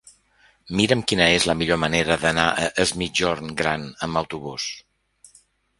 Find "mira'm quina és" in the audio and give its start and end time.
0.79-1.45